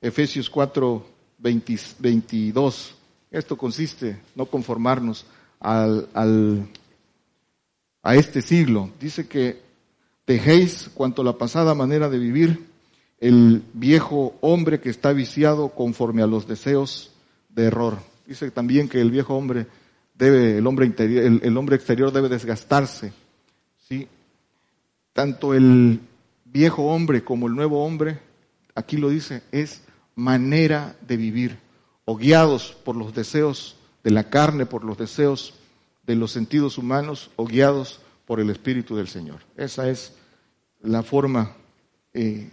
[0.02, 1.06] Efesios 4,
[1.38, 2.96] 22.
[3.30, 5.26] Esto consiste no conformarnos
[5.60, 6.68] al, al,
[8.02, 8.90] a este siglo.
[9.00, 9.62] Dice que
[10.26, 12.66] dejéis cuanto la pasada manera de vivir,
[13.20, 17.12] el viejo hombre que está viciado conforme a los deseos
[17.50, 17.98] de error.
[18.26, 19.68] Dice también que el viejo hombre
[20.16, 23.12] debe, el hombre interior, el, hombre exterior debe desgastarse.
[23.90, 24.08] ¿sí?
[25.18, 26.00] Tanto el
[26.46, 28.20] viejo hombre como el nuevo hombre,
[28.76, 29.82] aquí lo dice, es
[30.14, 31.58] manera de vivir,
[32.06, 35.56] o guiados por los deseos de la carne, por los deseos
[36.06, 39.40] de los sentidos humanos, o guiados por el Espíritu del Señor.
[39.56, 40.14] Esa es
[40.84, 41.56] la forma
[42.14, 42.52] eh,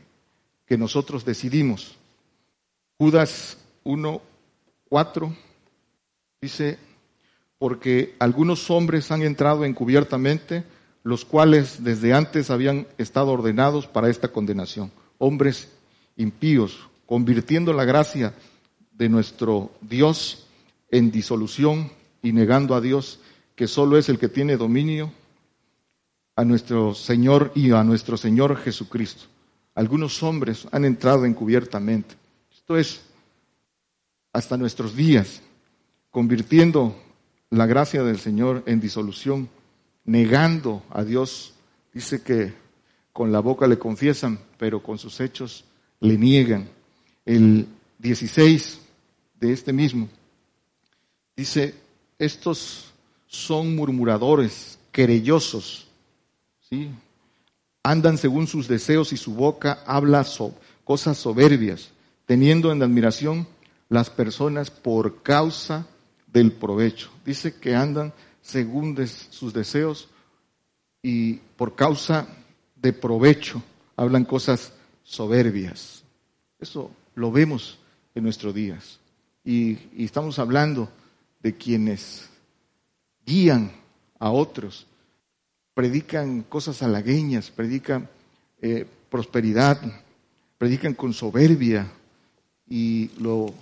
[0.65, 1.99] que nosotros decidimos.
[2.97, 4.23] Judas 1,
[4.89, 5.37] 4
[6.41, 6.79] dice,
[7.59, 10.65] porque algunos hombres han entrado encubiertamente,
[11.05, 15.69] los cuales desde antes habían estado ordenados para esta condenación, hombres
[16.17, 18.35] impíos, convirtiendo la gracia
[18.93, 20.47] de nuestro Dios
[20.91, 23.21] en disolución y negando a Dios,
[23.55, 25.13] que solo es el que tiene dominio,
[26.37, 29.27] a nuestro Señor y a nuestro Señor Jesucristo.
[29.75, 32.17] Algunos hombres han entrado encubiertamente.
[32.53, 33.03] Esto es
[34.33, 35.43] hasta nuestros días,
[36.11, 36.97] convirtiendo
[37.51, 39.49] la gracia del Señor en disolución,
[40.05, 41.55] negando a Dios.
[41.93, 42.53] Dice que
[43.13, 45.65] con la boca le confiesan, pero con sus hechos
[46.01, 46.69] le niegan.
[47.25, 47.67] El
[47.99, 48.81] 16
[49.41, 50.09] de este mismo
[51.37, 51.75] dice,
[52.19, 52.93] estos
[53.27, 55.89] son murmuradores, querellosos,
[56.69, 56.91] ¿sí?
[57.83, 60.25] andan según sus deseos y su boca habla
[60.85, 61.91] cosas soberbias,
[62.27, 63.47] teniendo en admiración
[63.89, 65.87] las personas por causa
[66.27, 67.11] del provecho.
[67.25, 68.13] Dice que andan
[68.45, 70.09] según sus deseos
[71.03, 72.29] y por causa
[72.77, 73.63] de provecho
[73.97, 76.05] hablan cosas soberbias.
[76.59, 77.79] Eso lo vemos
[78.15, 79.01] en nuestros días.
[79.45, 80.91] Y, estamos hablando
[81.43, 82.29] de quienes
[83.25, 83.73] guían
[84.19, 84.87] a otros
[85.73, 88.09] predican cosas halagueñas, predican
[88.61, 89.81] eh, prosperidad,
[90.59, 91.91] predican con soberbia
[92.69, 93.53] y lo,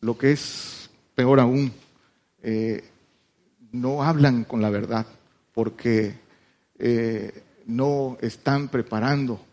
[0.00, 1.72] lo que es peor aún,
[2.42, 2.84] eh,
[3.74, 5.04] no hablan con la verdad,
[5.52, 6.14] porque
[6.78, 9.44] eh, no están preparando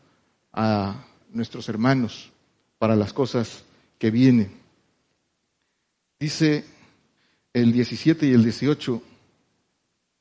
[0.53, 2.31] a nuestros hermanos
[2.77, 3.63] para las cosas
[3.97, 4.51] que vienen.
[6.19, 6.63] Dice
[7.51, 9.01] el 17 y el 18,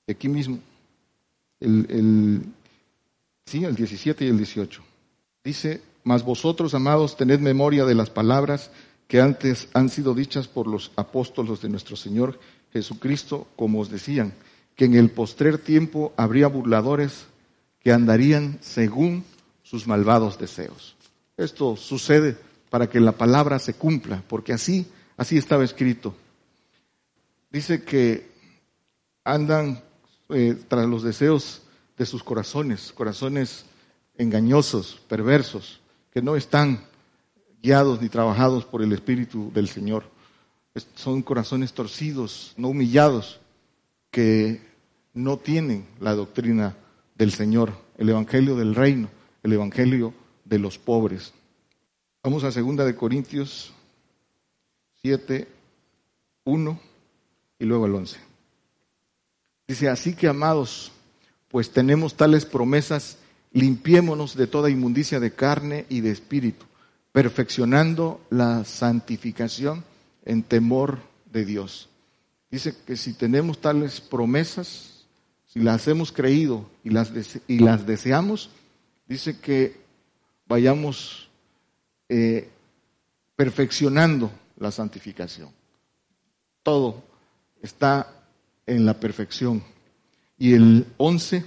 [0.09, 0.59] aquí mismo,
[1.61, 2.43] el,
[3.45, 4.83] sí, el 17 y el 18.
[5.45, 8.71] Dice, mas vosotros, amados, tened memoria de las palabras
[9.09, 12.39] que antes han sido dichas por los apóstolos de nuestro Señor
[12.73, 14.33] Jesucristo, como os decían,
[14.77, 17.27] que en el postrer tiempo habría burladores
[17.81, 19.25] que andarían según
[19.63, 20.97] sus malvados deseos.
[21.37, 22.37] Esto sucede
[22.71, 26.15] para que la palabra se cumpla, porque así, así estaba escrito.
[27.51, 28.31] Dice que
[29.25, 29.83] andan
[30.29, 31.63] eh, tras los deseos
[31.99, 33.65] de sus corazones, corazones
[34.17, 35.81] engañosos, perversos,
[36.13, 36.85] que no están
[37.63, 40.05] guiados ni trabajados por el Espíritu del Señor.
[40.95, 43.41] Son corazones torcidos, no humillados,
[44.11, 44.61] que
[45.15, 46.77] no tienen la doctrina
[47.17, 49.09] del Señor, el Evangelio del Reino,
[49.43, 51.33] el Evangelio de los pobres.
[52.23, 53.73] Vamos a segunda de Corintios
[55.03, 55.49] 7,
[56.45, 56.81] 1
[57.59, 58.19] y luego el 11.
[59.67, 60.93] Dice, así que amados,
[61.49, 63.19] pues tenemos tales promesas,
[63.53, 66.67] limpiémonos de toda inmundicia de carne y de espíritu,
[67.13, 69.85] perfeccionando la santificación
[70.25, 70.99] en temor
[71.31, 71.89] de Dios.
[72.51, 75.05] Dice que si tenemos tales promesas,
[75.47, 77.13] si las hemos creído y las,
[77.47, 78.51] y las deseamos,
[79.07, 79.81] dice que
[80.47, 81.29] vayamos
[82.09, 82.49] eh,
[83.37, 85.49] perfeccionando la santificación.
[86.63, 87.03] Todo
[87.63, 88.13] está
[88.67, 89.63] en la perfección.
[90.39, 91.45] Y el 11,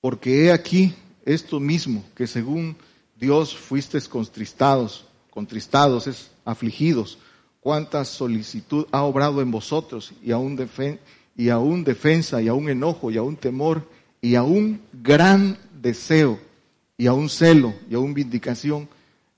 [0.00, 2.76] porque he aquí esto mismo, que según
[3.16, 7.18] Dios fuisteis contristados, contristados es afligidos,
[7.62, 10.58] cuánta solicitud ha obrado en vosotros y aún,
[11.36, 13.88] y aún defensa y aún enojo y aún temor
[14.20, 16.40] y aún gran deseo
[16.98, 18.88] y aún celo y aún vindicación,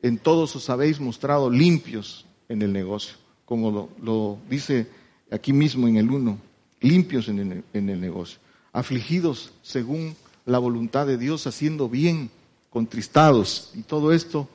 [0.03, 4.87] en todos os habéis mostrado limpios en el negocio, como lo, dice
[5.31, 6.39] aquí mismo en el 1,
[6.81, 8.39] limpios en el, en el negocio,
[8.73, 12.31] afligidos según la voluntad de Dios, haciendo bien,
[12.71, 14.49] contristados, y todo esto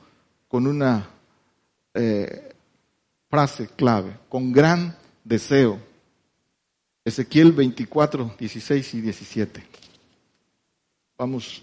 [0.48, 1.08] con una
[1.94, 2.50] eh,
[3.30, 5.78] frase clave, con gran deseo.
[7.04, 9.66] Ezequiel 24, 16 y 17.
[11.16, 11.62] Vamos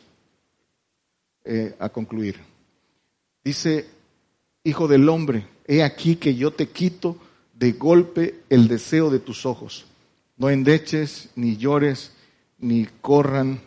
[1.44, 2.40] eh, a concluir.
[3.44, 3.86] Dice,
[4.64, 7.18] Hijo del hombre, he aquí que yo te quito
[7.54, 9.86] de golpe el deseo de tus ojos.
[10.36, 12.12] No endeches, ni llores,
[12.58, 13.62] ni corran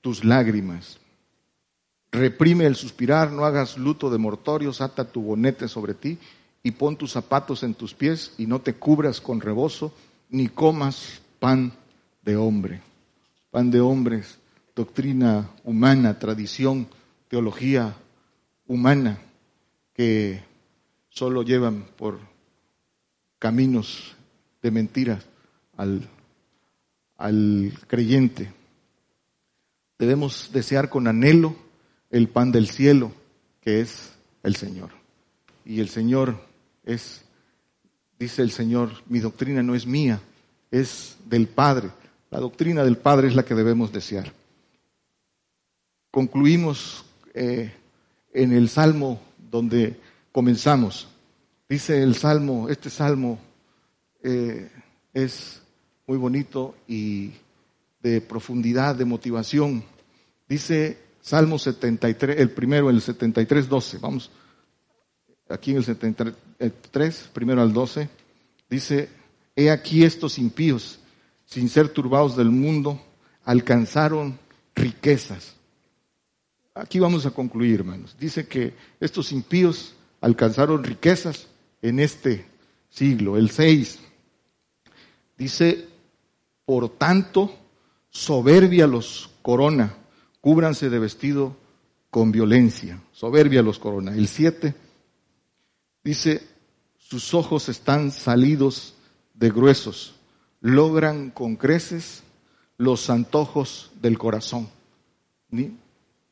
[0.00, 0.98] tus lágrimas.
[2.12, 6.18] Reprime el suspirar, no hagas luto de mortorios, ata tu bonete sobre ti
[6.62, 9.92] y pon tus zapatos en tus pies y no te cubras con rebozo,
[10.30, 11.72] ni comas pan
[12.22, 12.82] de hombre.
[13.50, 14.38] Pan de hombres,
[14.74, 16.88] doctrina humana, tradición,
[17.28, 17.96] teología
[18.66, 19.18] humana
[19.94, 20.42] que
[21.08, 22.20] solo llevan por
[23.38, 24.14] caminos
[24.62, 25.24] de mentiras
[25.76, 26.08] al,
[27.16, 28.52] al creyente.
[29.98, 31.56] Debemos desear con anhelo
[32.10, 33.12] el pan del cielo,
[33.60, 34.90] que es el Señor.
[35.64, 36.47] Y el Señor
[36.88, 37.22] es,
[38.18, 40.20] dice el Señor, mi doctrina no es mía,
[40.70, 41.90] es del Padre.
[42.30, 44.32] La doctrina del Padre es la que debemos desear.
[46.10, 47.72] Concluimos eh,
[48.32, 49.20] en el Salmo
[49.50, 50.00] donde
[50.32, 51.08] comenzamos.
[51.68, 53.38] Dice el Salmo, este Salmo
[54.22, 54.70] eh,
[55.12, 55.60] es
[56.06, 57.32] muy bonito y
[58.02, 59.84] de profundidad, de motivación.
[60.48, 63.98] Dice Salmo 73, el primero, el 73, 12.
[63.98, 64.30] Vamos,
[65.48, 68.08] aquí en el 73, primero al 12.
[68.68, 69.08] Dice,
[69.56, 70.98] he aquí estos impíos,
[71.46, 73.00] sin ser turbados del mundo,
[73.44, 74.38] alcanzaron
[74.74, 75.54] riquezas.
[76.74, 78.16] Aquí vamos a concluir, hermanos.
[78.18, 81.48] Dice que estos impíos alcanzaron riquezas
[81.82, 82.44] en este
[82.90, 83.98] siglo, el 6.
[85.36, 85.88] Dice,
[86.64, 87.56] por tanto,
[88.10, 89.94] soberbia los corona,
[90.40, 91.56] cúbranse de vestido
[92.10, 93.00] con violencia.
[93.12, 94.14] Soberbia los corona.
[94.14, 94.74] El 7
[96.08, 96.40] dice,
[96.96, 98.94] sus ojos están salidos
[99.34, 100.14] de gruesos,
[100.62, 102.22] logran con creces
[102.78, 104.70] los antojos del corazón.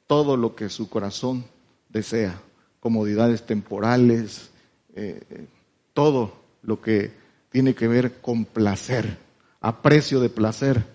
[0.06, 1.44] Todo lo que su corazón
[1.90, 2.40] desea
[2.80, 4.48] comodidades temporales,
[4.94, 5.46] eh,
[5.92, 7.12] todo lo que
[7.50, 9.18] tiene que ver con placer,
[9.60, 10.86] aprecio de placer,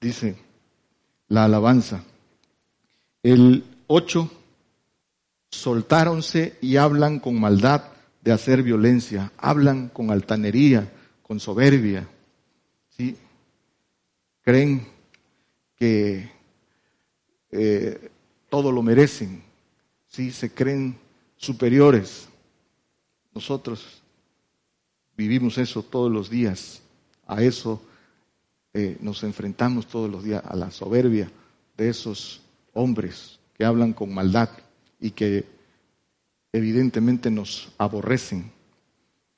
[0.00, 0.36] dice
[1.28, 2.02] la alabanza.
[3.22, 4.28] El 8,
[5.48, 7.92] soltáronse y hablan con maldad
[8.26, 12.08] de hacer violencia, hablan con altanería, con soberbia,
[12.96, 13.16] ¿sí?
[14.42, 14.84] creen
[15.76, 16.28] que
[17.52, 18.10] eh,
[18.48, 19.44] todo lo merecen,
[20.08, 20.32] ¿sí?
[20.32, 20.98] se creen
[21.36, 22.26] superiores.
[23.32, 24.02] Nosotros
[25.16, 26.82] vivimos eso todos los días,
[27.28, 27.80] a eso
[28.74, 31.30] eh, nos enfrentamos todos los días, a la soberbia
[31.76, 32.40] de esos
[32.72, 34.48] hombres que hablan con maldad
[34.98, 35.44] y que
[36.56, 38.50] evidentemente nos aborrecen.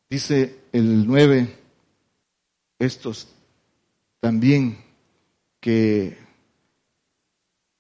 [0.09, 1.55] Dice el 9,
[2.79, 3.29] estos
[4.21, 4.79] también
[5.61, 6.17] que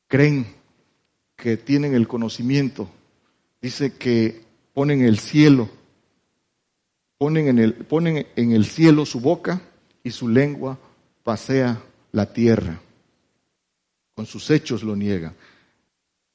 [0.08, 0.46] creen
[1.36, 2.90] que tienen el conocimiento,
[3.62, 4.42] dice que
[4.74, 5.68] ponen el cielo,
[7.16, 9.62] ponen en el, ponen en el cielo su boca
[10.02, 10.78] y su lengua
[11.22, 11.82] pasea
[12.12, 12.80] la tierra.
[14.14, 15.34] Con sus hechos lo niegan.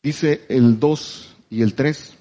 [0.02, 2.18] Dice el 2 y el 3,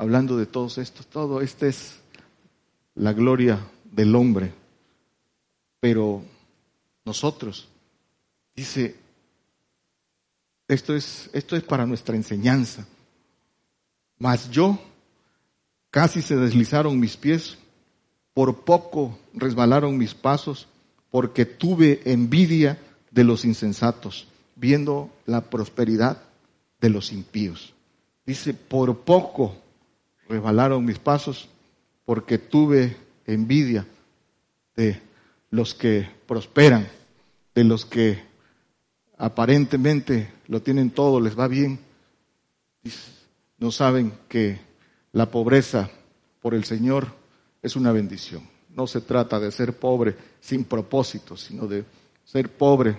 [0.00, 2.00] hablando de todos estos, todo esta es
[2.94, 4.54] la gloria del hombre.
[5.78, 6.22] Pero
[7.04, 7.68] nosotros,
[8.56, 8.96] dice,
[10.68, 12.86] esto es, esto es para nuestra enseñanza.
[14.16, 14.80] Mas yo,
[15.90, 17.58] casi se deslizaron mis pies,
[18.32, 20.66] por poco resbalaron mis pasos,
[21.10, 22.80] porque tuve envidia
[23.10, 26.22] de los insensatos, viendo la prosperidad
[26.80, 27.74] de los impíos.
[28.24, 29.56] Dice, por poco
[30.30, 31.48] resbalaron mis pasos,
[32.04, 33.84] porque tuve envidia
[34.76, 35.00] de
[35.50, 36.86] los que prosperan,
[37.54, 38.22] de los que
[39.18, 41.80] aparentemente lo tienen todo, les va bien,
[43.58, 44.60] no saben que
[45.12, 45.90] la pobreza
[46.40, 47.08] por el Señor
[47.60, 48.48] es una bendición.
[48.70, 51.84] No se trata de ser pobre sin propósito, sino de
[52.24, 52.96] ser pobre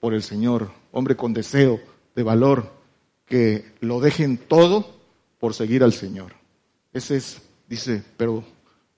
[0.00, 1.78] por el Señor, hombre con deseo
[2.16, 2.72] de valor,
[3.26, 4.90] que lo dejen todo
[5.38, 6.41] por seguir al Señor.
[6.92, 8.44] Ese es, dice, pero,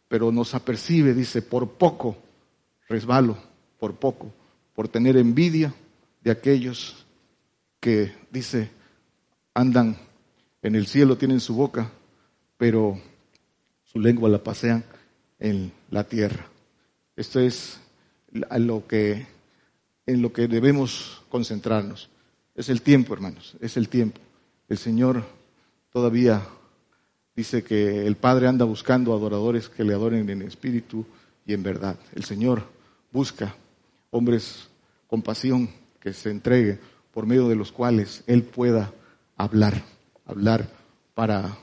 [0.09, 2.17] pero nos apercibe, dice, por poco
[2.89, 3.37] resbalo,
[3.79, 4.33] por poco,
[4.75, 5.75] por tener envidia
[6.23, 7.07] de aquellos
[7.81, 8.71] que, dice,
[9.53, 9.97] andan
[10.63, 11.91] en el cielo, tienen su boca,
[12.57, 12.99] pero
[13.85, 14.85] su lengua la pasean
[15.39, 16.47] en la tierra.
[17.17, 17.79] Esto es
[18.33, 19.27] lo que,
[20.07, 22.11] en lo que debemos concentrarnos.
[22.55, 24.21] Es el tiempo, hermanos, es el tiempo.
[24.69, 25.25] El Señor
[25.91, 26.43] todavía
[27.37, 31.05] dice que el Padre anda buscando adoradores que le adoren en espíritu
[31.47, 31.99] y en verdad.
[32.15, 32.63] El Señor
[33.13, 33.55] busca
[34.11, 34.69] hombres
[35.07, 35.69] con pasión
[36.01, 36.79] que se entreguen
[37.13, 38.93] por medio de los cuales Él pueda
[39.37, 39.83] hablar,
[40.27, 40.69] hablar
[41.15, 41.57] para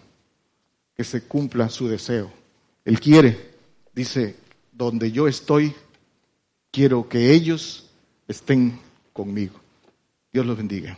[0.96, 2.32] que se cumpla su deseo.
[2.86, 3.52] Él quiere,
[3.94, 4.36] dice,
[4.72, 5.74] donde yo estoy,
[6.72, 7.90] quiero que ellos
[8.28, 8.80] estén
[9.14, 9.60] conmigo.
[10.32, 10.98] Dios los bendiga.